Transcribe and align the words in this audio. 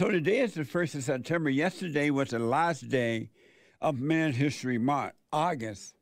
So 0.00 0.08
today 0.10 0.38
is 0.38 0.54
the 0.54 0.62
1st 0.62 0.94
of 0.94 1.04
September. 1.04 1.50
Yesterday 1.50 2.08
was 2.08 2.30
the 2.30 2.38
last 2.38 2.88
day 2.88 3.28
of 3.82 4.00
Men's 4.00 4.34
History 4.34 4.78
Month, 4.78 5.12
August. 5.30 5.94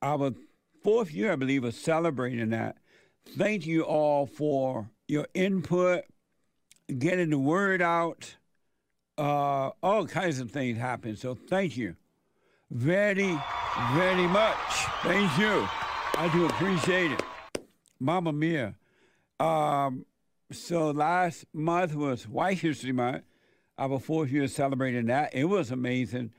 Our 0.00 0.32
fourth 0.82 1.12
year, 1.12 1.30
I 1.32 1.36
believe, 1.36 1.62
of 1.64 1.74
celebrating 1.74 2.48
that. 2.48 2.78
Thank 3.36 3.66
you 3.66 3.82
all 3.82 4.24
for 4.24 4.88
your 5.08 5.26
input, 5.34 6.04
getting 6.98 7.28
the 7.28 7.38
word 7.38 7.82
out. 7.82 8.34
Uh, 9.18 9.72
all 9.82 10.06
kinds 10.06 10.40
of 10.40 10.50
things 10.50 10.78
happen. 10.78 11.16
So 11.16 11.34
thank 11.34 11.76
you 11.76 11.96
very, 12.70 13.38
very 13.92 14.26
much. 14.26 14.56
Thank 15.02 15.36
you. 15.36 15.68
I 16.14 16.30
do 16.32 16.46
appreciate 16.46 17.12
it. 17.12 17.22
Mama 18.00 18.32
Mia. 18.32 18.74
Um, 19.38 20.06
so 20.52 20.90
last 20.90 21.44
month 21.52 21.94
was 21.94 22.26
White 22.28 22.58
History 22.58 22.92
Month. 22.92 23.24
Our 23.78 23.98
fourth 23.98 24.30
year 24.30 24.46
celebrating 24.48 25.06
that. 25.06 25.34
It 25.34 25.44
was 25.44 25.70
amazing. 25.70 26.32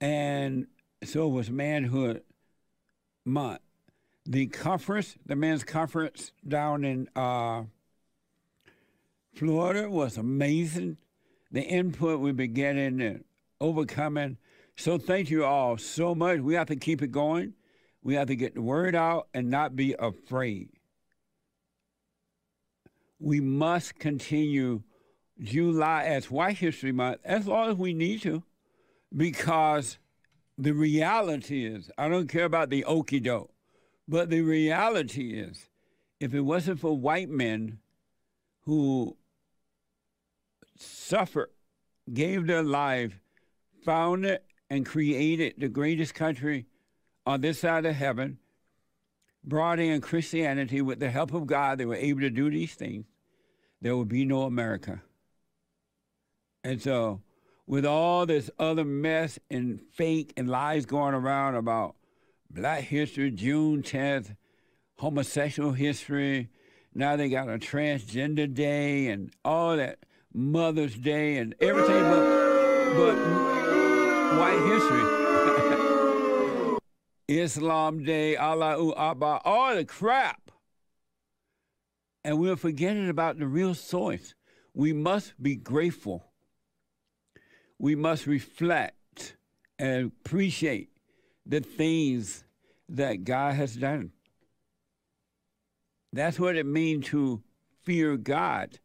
And 0.00 0.68
so 1.04 1.28
was 1.28 1.50
Manhood 1.50 2.22
Month. 3.24 3.60
The 4.24 4.46
conference, 4.46 5.16
the 5.26 5.36
men's 5.36 5.64
conference 5.64 6.32
down 6.46 6.84
in 6.84 7.08
uh, 7.16 7.64
Florida 9.34 9.90
was 9.90 10.16
amazing. 10.16 10.98
The 11.50 11.62
input 11.62 12.20
we've 12.20 12.36
been 12.36 12.52
getting 12.52 13.00
and 13.00 13.24
overcoming. 13.60 14.36
So 14.76 14.98
thank 14.98 15.30
you 15.30 15.44
all 15.44 15.78
so 15.78 16.14
much. 16.14 16.40
We 16.40 16.54
have 16.54 16.68
to 16.68 16.76
keep 16.76 17.02
it 17.02 17.10
going. 17.10 17.54
We 18.02 18.14
have 18.14 18.28
to 18.28 18.36
get 18.36 18.54
the 18.54 18.62
word 18.62 18.94
out 18.94 19.28
and 19.34 19.50
not 19.50 19.74
be 19.74 19.94
afraid. 19.98 20.70
We 23.20 23.40
must 23.40 23.98
continue 23.98 24.82
July 25.40 26.04
as 26.04 26.30
White 26.30 26.58
History 26.58 26.92
Month 26.92 27.20
as 27.24 27.46
long 27.46 27.70
as 27.70 27.76
we 27.76 27.92
need 27.92 28.22
to, 28.22 28.42
because 29.16 29.98
the 30.56 30.72
reality 30.72 31.66
is, 31.66 31.90
I 31.96 32.08
don't 32.08 32.28
care 32.28 32.44
about 32.44 32.70
the 32.70 32.84
okey 32.84 33.20
doke, 33.20 33.52
but 34.06 34.30
the 34.30 34.40
reality 34.40 35.38
is, 35.38 35.68
if 36.20 36.34
it 36.34 36.40
wasn't 36.40 36.80
for 36.80 36.96
white 36.96 37.28
men 37.28 37.78
who 38.62 39.16
suffered, 40.76 41.50
gave 42.12 42.46
their 42.46 42.62
life, 42.62 43.20
founded 43.84 44.40
and 44.70 44.84
created 44.84 45.54
the 45.58 45.68
greatest 45.68 46.14
country 46.14 46.66
on 47.26 47.40
this 47.40 47.60
side 47.60 47.86
of 47.86 47.94
heaven, 47.94 48.38
brought 49.44 49.78
in 49.78 50.00
Christianity 50.00 50.80
with 50.80 51.00
the 51.00 51.10
help 51.10 51.32
of 51.32 51.46
God, 51.46 51.78
they 51.78 51.86
were 51.86 51.94
able 51.94 52.20
to 52.20 52.30
do 52.30 52.50
these 52.50 52.74
things, 52.74 53.06
there 53.80 53.96
would 53.96 54.08
be 54.08 54.24
no 54.24 54.42
America. 54.42 55.02
And 56.64 56.82
so, 56.82 57.22
with 57.66 57.84
all 57.84 58.26
this 58.26 58.50
other 58.58 58.84
mess 58.84 59.38
and 59.50 59.80
fake 59.92 60.32
and 60.36 60.48
lies 60.48 60.86
going 60.86 61.14
around 61.14 61.54
about 61.54 61.96
black 62.50 62.84
history, 62.84 63.30
June 63.30 63.82
10th, 63.82 64.34
homosexual 64.96 65.72
history, 65.72 66.48
now 66.94 67.16
they 67.16 67.28
got 67.28 67.48
a 67.48 67.58
transgender 67.58 68.52
day 68.52 69.08
and 69.08 69.32
all 69.44 69.76
that 69.76 70.00
Mother's 70.32 70.96
Day 70.96 71.38
and 71.38 71.54
everything 71.60 72.02
but, 72.02 72.94
but 72.96 73.16
white 74.38 74.60
history. 74.66 75.64
Islam 77.28 78.04
Day, 78.04 78.36
Allahu 78.36 78.94
Akbar, 78.94 79.42
all 79.44 79.76
the 79.76 79.84
crap. 79.84 80.50
And 82.24 82.38
we're 82.38 82.56
forgetting 82.56 83.10
about 83.10 83.38
the 83.38 83.46
real 83.46 83.74
source. 83.74 84.34
We 84.74 84.94
must 84.94 85.40
be 85.40 85.54
grateful. 85.54 86.24
We 87.78 87.94
must 87.94 88.26
reflect 88.26 89.36
and 89.78 90.06
appreciate 90.06 90.88
the 91.44 91.60
things 91.60 92.44
that 92.88 93.24
God 93.24 93.54
has 93.54 93.76
done. 93.76 94.12
That's 96.12 96.40
what 96.40 96.56
it 96.56 96.66
means 96.66 97.06
to 97.08 97.42
fear 97.84 98.16
God, 98.16 98.78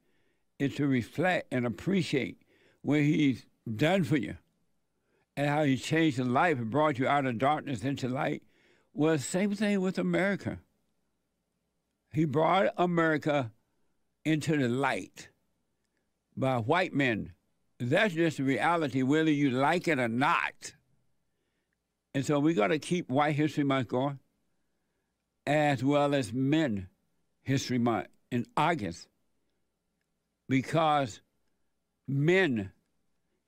is 0.60 0.76
to 0.76 0.86
reflect 0.86 1.48
and 1.52 1.66
appreciate 1.66 2.38
what 2.82 3.00
He's 3.00 3.46
done 3.76 4.04
for 4.04 4.18
you 4.18 4.36
and 5.36 5.48
how 5.48 5.64
He 5.64 5.78
changed 5.78 6.18
your 6.18 6.28
life 6.28 6.58
and 6.58 6.70
brought 6.70 7.00
you 7.00 7.08
out 7.08 7.26
of 7.26 7.38
darkness 7.38 7.84
into 7.84 8.08
light. 8.08 8.44
Well, 8.94 9.18
same 9.18 9.56
thing 9.56 9.82
with 9.82 9.98
America. 9.98 10.60
He 12.12 12.26
brought 12.26 12.74
America 12.78 13.52
into 14.24 14.56
the 14.58 14.70
light 14.70 15.30
by 16.38 16.58
white 16.58 16.94
men. 16.94 17.34
That's 17.80 18.14
just 18.14 18.38
the 18.38 18.44
reality, 18.44 19.02
whether 19.02 19.32
you 19.32 19.50
like 19.50 19.88
it 19.88 20.00
or 20.00 20.08
not. 20.08 20.76
And 22.14 22.26
so 22.26 22.40
we 22.40 22.54
got 22.54 22.68
to 22.68 22.78
keep 22.78 23.10
White 23.10 23.36
History 23.36 23.64
Month 23.64 23.88
going, 23.88 24.20
as 25.48 25.84
well 25.84 26.14
as 26.14 26.32
Men 26.32 26.88
History 27.42 27.80
Month 27.80 28.08
in 28.32 28.46
August, 28.56 29.08
because 30.48 31.22
men, 32.08 32.72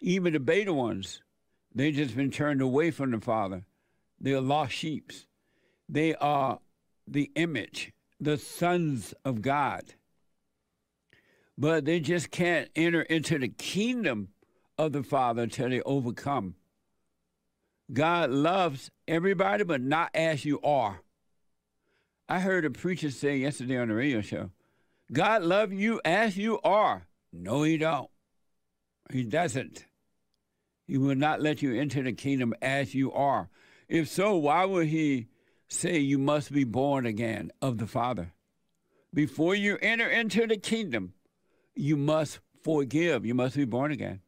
even 0.01 0.33
the 0.33 0.39
beta 0.39 0.73
ones, 0.73 1.21
they 1.75 1.91
just 1.91 2.15
been 2.15 2.31
turned 2.31 2.61
away 2.61 2.89
from 2.89 3.11
the 3.11 3.19
Father. 3.19 3.65
They're 4.19 4.39
lost 4.39 4.71
sheep. 4.71 5.11
They 5.89 6.15
are 6.15 6.59
the 7.05 7.31
image, 7.35 7.91
the 8.19 8.37
sons 8.37 9.13
of 9.25 9.41
God. 9.41 9.83
But 11.57 11.85
they 11.85 11.99
just 11.99 12.31
can't 12.31 12.69
enter 12.75 13.01
into 13.01 13.37
the 13.37 13.49
kingdom 13.49 14.29
of 14.77 14.93
the 14.93 15.03
Father 15.03 15.43
until 15.43 15.69
they 15.69 15.81
overcome. 15.81 16.55
God 17.91 18.31
loves 18.31 18.89
everybody, 19.07 19.63
but 19.63 19.81
not 19.81 20.09
as 20.13 20.45
you 20.45 20.59
are. 20.61 21.01
I 22.27 22.39
heard 22.39 22.65
a 22.65 22.71
preacher 22.71 23.11
say 23.11 23.37
yesterday 23.37 23.77
on 23.77 23.89
the 23.89 23.93
radio 23.93 24.21
show, 24.21 24.49
God 25.11 25.43
loves 25.43 25.73
you 25.73 26.01
as 26.03 26.37
you 26.37 26.59
are. 26.63 27.07
No, 27.31 27.63
he 27.63 27.77
don't. 27.77 28.09
He 29.11 29.23
doesn't. 29.23 29.85
He 30.87 30.97
will 30.97 31.15
not 31.15 31.41
let 31.41 31.61
you 31.61 31.73
into 31.73 32.03
the 32.03 32.13
kingdom 32.13 32.53
as 32.61 32.93
you 32.93 33.11
are. 33.11 33.49
If 33.87 34.07
so, 34.07 34.35
why 34.35 34.65
would 34.65 34.87
he 34.87 35.27
say 35.67 35.97
you 35.97 36.17
must 36.17 36.51
be 36.51 36.63
born 36.63 37.05
again 37.05 37.51
of 37.61 37.77
the 37.77 37.87
Father? 37.87 38.33
Before 39.13 39.55
you 39.55 39.77
enter 39.81 40.09
into 40.09 40.45
the 40.45 40.57
kingdom, 40.57 41.13
you 41.75 41.97
must 41.97 42.39
forgive. 42.63 43.25
You 43.25 43.33
must 43.33 43.55
be 43.55 43.65
born 43.65 43.91
again. 43.91 44.21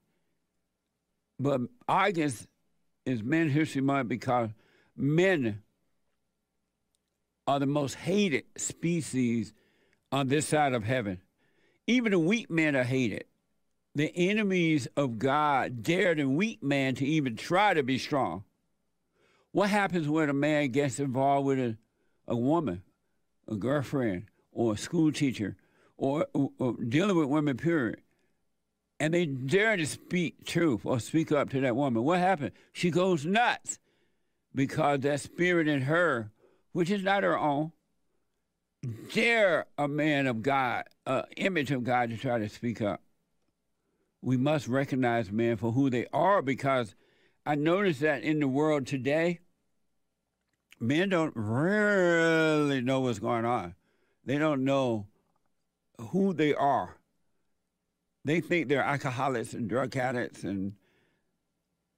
But 1.39 1.61
August 1.87 2.47
is 3.05 3.21
Men 3.21 3.49
History 3.49 3.81
Month 3.81 4.09
because 4.09 4.49
men 4.95 5.61
are 7.45 7.59
the 7.59 7.65
most 7.65 7.95
hated 7.95 8.45
species 8.57 9.53
on 10.11 10.27
this 10.27 10.47
side 10.47 10.73
of 10.73 10.83
heaven. 10.83 11.21
Even 11.85 12.11
the 12.11 12.19
weak 12.19 12.49
men 12.49 12.75
are 12.75 12.83
hated. 12.83 13.25
The 13.97 14.15
enemies 14.15 14.87
of 14.95 15.17
God 15.17 15.81
dare 15.81 16.13
the 16.13 16.29
weak 16.29 16.61
man 16.61 16.93
to 16.95 17.05
even 17.05 17.35
try 17.35 17.73
to 17.73 17.81
be 17.81 17.97
strong. 17.97 18.43
What 19.53 19.71
happens 19.71 20.07
when 20.07 20.29
a 20.29 20.33
man 20.33 20.69
gets 20.69 20.99
involved 20.99 21.47
with 21.47 21.57
a, 21.57 21.77
a 22.27 22.35
woman, 22.35 22.83
a 23.47 23.55
girlfriend, 23.55 24.25
or 24.51 24.73
a 24.73 24.77
school 24.77 25.11
teacher, 25.11 25.55
or, 25.97 26.27
or, 26.33 26.75
dealing 26.87 27.17
with 27.17 27.27
women, 27.27 27.57
period? 27.57 28.01
and 28.99 29.15
they 29.15 29.25
dare 29.25 29.75
to 29.75 29.85
speak 29.87 30.45
truth 30.45 30.81
or 30.85 30.99
speak 30.99 31.31
up 31.31 31.49
to 31.49 31.61
that 31.61 31.75
woman. 31.75 32.03
What 32.03 32.19
happens? 32.19 32.51
She 32.73 32.91
goes 32.91 33.25
nuts 33.25 33.79
because 34.53 34.99
that 34.99 35.21
spirit 35.21 35.67
in 35.67 35.81
her, 35.81 36.31
which 36.71 36.91
is 36.91 37.01
not 37.01 37.23
her 37.23 37.37
own, 37.37 37.71
dare 39.11 39.65
a 39.75 39.87
man 39.87 40.27
of 40.27 40.43
God, 40.43 40.83
an 41.07 41.23
image 41.35 41.71
of 41.71 41.83
God, 41.83 42.11
to 42.11 42.17
try 42.17 42.37
to 42.37 42.47
speak 42.47 42.79
up. 42.79 43.01
We 44.21 44.37
must 44.37 44.67
recognize 44.67 45.31
men 45.31 45.57
for 45.57 45.71
who 45.71 45.89
they 45.89 46.07
are 46.11 46.41
because 46.41 46.95
I 47.45 47.55
notice 47.55 47.99
that 47.99 48.23
in 48.23 48.39
the 48.39 48.47
world 48.47 48.87
today, 48.87 49.39
men 50.79 51.09
don't 51.09 51.33
really 51.35 52.81
know 52.81 53.01
what's 53.01 53.19
going 53.19 53.45
on. 53.45 53.75
They 54.25 54.37
don't 54.37 54.63
know 54.63 55.07
who 55.99 56.33
they 56.33 56.53
are 56.53 56.97
they 58.27 58.41
think 58.41 58.67
they're 58.67 58.83
alcoholics 58.83 59.53
and 59.53 59.69
drug 59.69 59.95
addicts 59.95 60.43
and 60.43 60.73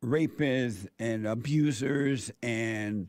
rapists 0.05 0.87
and 0.99 1.25
abusers 1.25 2.31
and 2.43 3.07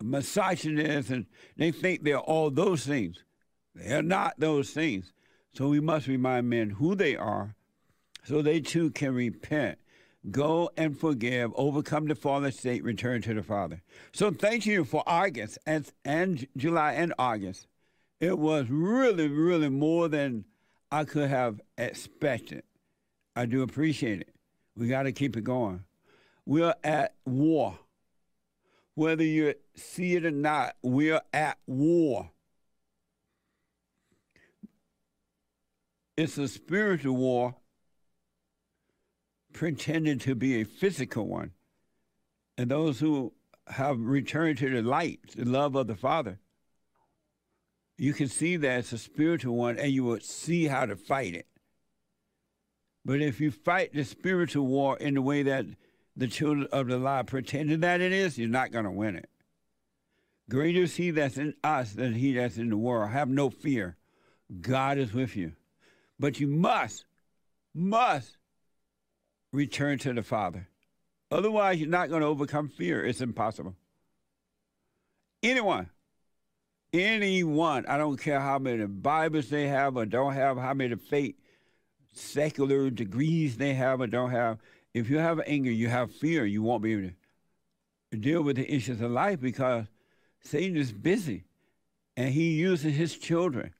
misogynists, 0.00 1.10
and 1.10 1.26
they 1.56 1.72
think 1.72 2.04
they're 2.04 2.18
all 2.18 2.50
those 2.50 2.86
things. 2.86 3.24
They're 3.74 4.02
not 4.02 4.34
those 4.38 4.70
things. 4.70 5.12
So 5.52 5.68
we 5.68 5.80
must 5.80 6.06
remind 6.06 6.48
men 6.48 6.70
who 6.70 6.94
they 6.94 7.16
are 7.16 7.56
so 8.26 8.42
they 8.42 8.60
too 8.60 8.90
can 8.90 9.14
repent. 9.14 9.78
Go 10.30 10.70
and 10.76 10.98
forgive, 10.98 11.52
overcome 11.54 12.08
the 12.08 12.16
fallen 12.16 12.50
state, 12.50 12.82
return 12.82 13.22
to 13.22 13.34
the 13.34 13.42
Father. 13.42 13.82
So 14.12 14.32
thank 14.32 14.66
you 14.66 14.84
for 14.84 15.04
August 15.06 15.58
and, 15.64 15.88
and 16.04 16.48
July 16.56 16.94
and 16.94 17.14
August. 17.18 17.68
It 18.18 18.36
was 18.36 18.66
really, 18.68 19.28
really 19.28 19.68
more 19.68 20.08
than 20.08 20.44
I 20.90 21.04
could 21.04 21.30
have 21.30 21.60
expected. 21.78 22.64
I 23.36 23.46
do 23.46 23.62
appreciate 23.62 24.22
it. 24.22 24.34
We 24.76 24.88
got 24.88 25.04
to 25.04 25.12
keep 25.12 25.36
it 25.36 25.44
going. 25.44 25.84
We're 26.44 26.74
at 26.82 27.14
war. 27.24 27.78
Whether 28.94 29.24
you 29.24 29.54
see 29.76 30.16
it 30.16 30.26
or 30.26 30.30
not, 30.32 30.74
we're 30.82 31.20
at 31.32 31.58
war. 31.66 32.30
It's 36.16 36.38
a 36.38 36.48
spiritual 36.48 37.16
war 37.16 37.54
pretending 39.56 40.18
to 40.20 40.34
be 40.34 40.60
a 40.60 40.64
physical 40.64 41.26
one. 41.26 41.50
And 42.56 42.70
those 42.70 43.00
who 43.00 43.32
have 43.66 43.98
returned 43.98 44.58
to 44.58 44.70
the 44.70 44.82
light, 44.82 45.20
the 45.34 45.44
love 45.44 45.74
of 45.74 45.86
the 45.86 45.96
Father, 45.96 46.38
you 47.98 48.12
can 48.12 48.28
see 48.28 48.56
that 48.56 48.78
it's 48.80 48.92
a 48.92 48.98
spiritual 48.98 49.56
one 49.56 49.78
and 49.78 49.90
you 49.90 50.04
will 50.04 50.20
see 50.20 50.66
how 50.66 50.86
to 50.86 50.94
fight 50.94 51.34
it. 51.34 51.46
But 53.04 53.22
if 53.22 53.40
you 53.40 53.50
fight 53.50 53.94
the 53.94 54.04
spiritual 54.04 54.66
war 54.66 54.96
in 54.98 55.14
the 55.14 55.22
way 55.22 55.42
that 55.44 55.64
the 56.16 56.28
children 56.28 56.68
of 56.72 56.88
the 56.88 56.98
lie 56.98 57.22
pretended 57.22 57.80
that 57.80 58.00
it 58.00 58.12
is, 58.12 58.38
you're 58.38 58.48
not 58.48 58.72
going 58.72 58.84
to 58.84 58.90
win 58.90 59.16
it. 59.16 59.28
Greater 60.50 60.82
is 60.82 60.96
he 60.96 61.10
that's 61.10 61.38
in 61.38 61.54
us 61.64 61.92
than 61.92 62.14
he 62.14 62.34
that's 62.34 62.58
in 62.58 62.68
the 62.68 62.76
world. 62.76 63.10
Have 63.10 63.28
no 63.28 63.50
fear. 63.50 63.96
God 64.60 64.98
is 64.98 65.12
with 65.12 65.34
you. 65.34 65.52
But 66.18 66.40
you 66.40 66.46
must, 66.46 67.04
must 67.74 68.36
return 69.56 69.98
to 69.98 70.12
the 70.12 70.22
Father. 70.22 70.68
Otherwise, 71.30 71.80
you're 71.80 71.88
not 71.88 72.08
going 72.08 72.20
to 72.20 72.28
overcome 72.28 72.68
fear. 72.68 73.04
It's 73.04 73.20
impossible. 73.20 73.74
Anyone, 75.42 75.90
anyone, 76.92 77.86
I 77.86 77.98
don't 77.98 78.16
care 78.16 78.40
how 78.40 78.58
many 78.58 78.86
Bibles 78.86 79.48
they 79.48 79.66
have 79.68 79.96
or 79.96 80.06
don't 80.06 80.34
have, 80.34 80.56
how 80.56 80.74
many 80.74 80.94
faith, 80.96 81.34
secular 82.12 82.90
degrees 82.90 83.56
they 83.56 83.74
have 83.74 84.00
or 84.00 84.06
don't 84.06 84.30
have, 84.30 84.58
if 84.94 85.10
you 85.10 85.18
have 85.18 85.40
anger, 85.46 85.70
you 85.70 85.88
have 85.88 86.12
fear, 86.12 86.46
you 86.46 86.62
won't 86.62 86.82
be 86.82 86.92
able 86.92 87.10
to 88.12 88.16
deal 88.16 88.42
with 88.42 88.56
the 88.56 88.72
issues 88.72 89.00
of 89.00 89.10
life 89.10 89.40
because 89.40 89.86
Satan 90.40 90.76
is 90.76 90.92
busy 90.92 91.44
and 92.16 92.32
he 92.32 92.52
uses 92.52 92.94
his 92.94 93.16
children. 93.18 93.74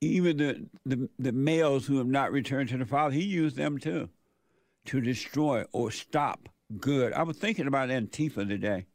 Even 0.00 0.36
the, 0.36 0.66
the, 0.84 1.08
the 1.18 1.32
males 1.32 1.86
who 1.86 1.98
have 1.98 2.06
not 2.06 2.32
returned 2.32 2.68
to 2.68 2.76
the 2.76 2.84
Father, 2.84 3.14
he 3.14 3.24
used 3.24 3.56
them 3.56 3.78
too 3.78 4.08
to 4.86 5.00
destroy 5.00 5.64
or 5.72 5.90
stop 5.90 6.48
good. 6.78 7.12
I 7.12 7.22
was 7.22 7.36
thinking 7.38 7.66
about 7.66 7.88
Antifa 7.88 8.46
today, 8.48 8.86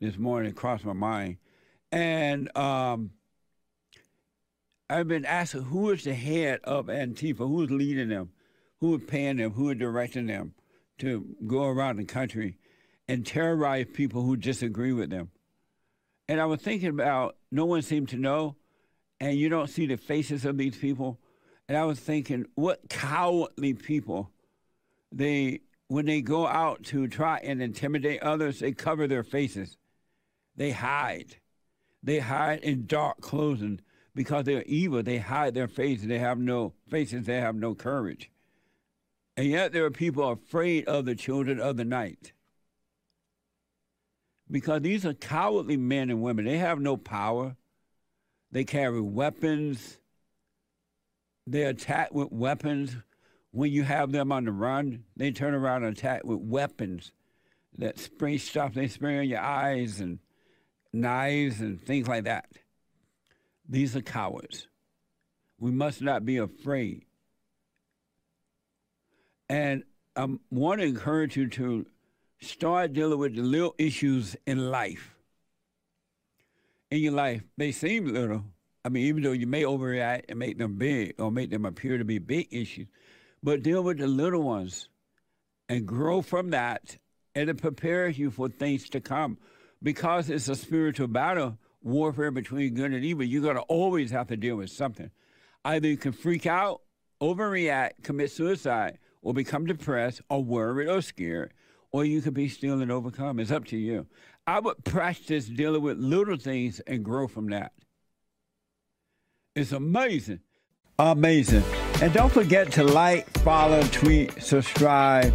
this 0.00 0.16
morning, 0.16 0.52
crossed 0.52 0.84
my 0.84 0.92
mind. 0.92 1.38
And 1.92 2.56
um, 2.56 3.10
I've 4.88 5.08
been 5.08 5.26
asking 5.26 5.62
who 5.64 5.90
is 5.90 6.04
the 6.04 6.14
head 6.14 6.60
of 6.64 6.86
Antifa, 6.86 7.38
who's 7.38 7.70
leading 7.70 8.08
them? 8.08 8.30
who 8.80 8.94
are 8.94 8.98
paying 8.98 9.36
them, 9.36 9.52
who 9.52 9.68
are 9.68 9.74
directing 9.74 10.26
them 10.26 10.54
to 10.98 11.26
go 11.46 11.64
around 11.64 11.96
the 11.96 12.04
country 12.04 12.56
and 13.08 13.26
terrorize 13.26 13.86
people 13.92 14.22
who 14.22 14.36
disagree 14.36 14.92
with 14.92 15.10
them. 15.10 15.30
And 16.28 16.40
I 16.40 16.46
was 16.46 16.60
thinking 16.60 16.88
about 16.88 17.36
no 17.50 17.66
one 17.66 17.82
seemed 17.82 18.08
to 18.10 18.16
know, 18.16 18.56
and 19.20 19.36
you 19.36 19.48
don't 19.48 19.68
see 19.68 19.86
the 19.86 19.96
faces 19.96 20.44
of 20.44 20.56
these 20.56 20.76
people. 20.76 21.18
And 21.68 21.76
I 21.76 21.84
was 21.84 22.00
thinking, 22.00 22.46
what 22.54 22.88
cowardly 22.88 23.74
people 23.74 24.30
they 25.12 25.60
when 25.88 26.06
they 26.06 26.20
go 26.20 26.46
out 26.46 26.84
to 26.84 27.08
try 27.08 27.38
and 27.38 27.60
intimidate 27.60 28.22
others, 28.22 28.60
they 28.60 28.70
cover 28.70 29.08
their 29.08 29.24
faces. 29.24 29.76
They 30.54 30.70
hide. 30.70 31.36
They 32.02 32.20
hide 32.20 32.60
in 32.60 32.86
dark 32.86 33.20
clothing 33.20 33.80
because 34.14 34.44
they're 34.44 34.62
evil. 34.62 35.02
They 35.02 35.18
hide 35.18 35.54
their 35.54 35.66
faces. 35.66 36.06
They 36.06 36.18
have 36.18 36.38
no 36.38 36.74
faces. 36.88 37.26
They 37.26 37.40
have 37.40 37.56
no 37.56 37.74
courage. 37.74 38.30
And 39.36 39.48
yet 39.48 39.72
there 39.72 39.84
are 39.84 39.90
people 39.90 40.30
afraid 40.30 40.86
of 40.86 41.06
the 41.06 41.16
children 41.16 41.58
of 41.58 41.76
the 41.76 41.84
night. 41.84 42.34
Because 44.48 44.82
these 44.82 45.04
are 45.04 45.14
cowardly 45.14 45.76
men 45.76 46.10
and 46.10 46.22
women. 46.22 46.44
They 46.44 46.58
have 46.58 46.78
no 46.78 46.96
power. 46.96 47.56
They 48.52 48.64
carry 48.64 49.00
weapons. 49.00 49.98
They 51.46 51.62
attack 51.64 52.12
with 52.12 52.32
weapons. 52.32 52.96
When 53.52 53.72
you 53.72 53.82
have 53.82 54.12
them 54.12 54.30
on 54.30 54.44
the 54.44 54.52
run, 54.52 55.04
they 55.16 55.32
turn 55.32 55.54
around 55.54 55.84
and 55.84 55.96
attack 55.96 56.24
with 56.24 56.38
weapons 56.38 57.12
that 57.78 57.98
spray 57.98 58.38
stuff 58.38 58.74
they 58.74 58.88
spray 58.88 59.18
on 59.18 59.28
your 59.28 59.40
eyes 59.40 60.00
and 60.00 60.18
knives 60.92 61.60
and 61.60 61.80
things 61.80 62.08
like 62.08 62.24
that. 62.24 62.46
These 63.68 63.96
are 63.96 64.02
cowards. 64.02 64.68
We 65.58 65.70
must 65.70 66.00
not 66.00 66.24
be 66.24 66.36
afraid 66.36 67.04
and 69.50 69.82
I 70.14 70.28
want 70.52 70.80
to 70.80 70.86
encourage 70.86 71.36
you 71.36 71.48
to 71.48 71.84
start 72.40 72.92
dealing 72.92 73.18
with 73.18 73.34
the 73.34 73.42
little 73.42 73.74
issues 73.78 74.36
in 74.46 74.70
life. 74.70 75.16
In 76.90 77.00
your 77.00 77.12
life, 77.12 77.42
they 77.56 77.70
seem 77.70 78.12
little. 78.12 78.44
I 78.84 78.88
mean, 78.88 79.06
even 79.06 79.22
though 79.22 79.32
you 79.32 79.46
may 79.46 79.62
overreact 79.62 80.24
and 80.28 80.38
make 80.38 80.58
them 80.58 80.76
big 80.76 81.14
or 81.20 81.30
make 81.30 81.50
them 81.50 81.64
appear 81.64 81.98
to 81.98 82.04
be 82.04 82.18
big 82.18 82.48
issues, 82.50 82.88
but 83.42 83.62
deal 83.62 83.82
with 83.82 83.98
the 83.98 84.06
little 84.06 84.42
ones 84.42 84.88
and 85.68 85.86
grow 85.86 86.20
from 86.20 86.50
that 86.50 86.98
and 87.34 87.48
it 87.48 87.60
prepares 87.60 88.18
you 88.18 88.30
for 88.30 88.48
things 88.48 88.88
to 88.90 89.00
come. 89.00 89.38
Because 89.82 90.28
it's 90.28 90.48
a 90.48 90.56
spiritual 90.56 91.06
battle, 91.06 91.58
warfare 91.82 92.30
between 92.30 92.74
good 92.74 92.92
and 92.92 93.04
evil, 93.04 93.24
you're 93.24 93.42
going 93.42 93.56
to 93.56 93.62
always 93.62 94.10
have 94.10 94.28
to 94.28 94.36
deal 94.36 94.56
with 94.56 94.70
something. 94.70 95.10
Either 95.64 95.88
you 95.88 95.96
can 95.96 96.12
freak 96.12 96.46
out, 96.46 96.82
overreact, 97.20 98.02
commit 98.02 98.30
suicide, 98.30 98.98
or 99.22 99.32
become 99.32 99.64
depressed 99.66 100.20
or 100.28 100.42
worried 100.42 100.88
or 100.88 101.00
scared, 101.00 101.54
or 101.92 102.04
you 102.04 102.20
could 102.20 102.34
be 102.34 102.48
still 102.48 102.80
and 102.80 102.90
overcome. 102.90 103.38
It's 103.38 103.50
up 103.50 103.64
to 103.66 103.76
you. 103.76 104.06
I 104.50 104.58
would 104.58 104.82
practice 104.82 105.46
dealing 105.46 105.80
with 105.80 105.98
little 105.98 106.36
things 106.36 106.80
and 106.80 107.04
grow 107.04 107.28
from 107.28 107.50
that. 107.50 107.70
It's 109.54 109.70
amazing. 109.70 110.40
Amazing. 110.98 111.62
And 112.02 112.12
don't 112.12 112.32
forget 112.32 112.72
to 112.72 112.82
like, 112.82 113.30
follow, 113.44 113.80
tweet, 113.92 114.42
subscribe, 114.42 115.32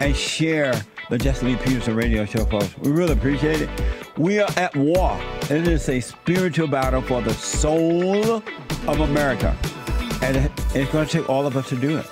and 0.00 0.14
share 0.14 0.74
the 1.08 1.16
Jesse 1.16 1.46
Lee 1.46 1.56
Peterson 1.56 1.96
radio 1.96 2.26
show, 2.26 2.44
folks. 2.44 2.76
We 2.76 2.90
really 2.90 3.14
appreciate 3.14 3.62
it. 3.62 3.70
We 4.18 4.40
are 4.40 4.50
at 4.58 4.76
war. 4.76 5.18
It 5.44 5.66
is 5.66 5.88
a 5.88 5.98
spiritual 5.98 6.68
battle 6.68 7.00
for 7.00 7.22
the 7.22 7.32
soul 7.32 8.42
of 8.86 9.00
America. 9.00 9.56
And 10.20 10.36
it's 10.74 10.92
going 10.92 11.06
to 11.06 11.10
take 11.20 11.30
all 11.30 11.46
of 11.46 11.56
us 11.56 11.66
to 11.70 11.76
do 11.76 11.96
it. 11.96 12.06